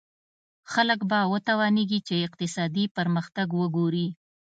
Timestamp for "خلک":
0.71-0.99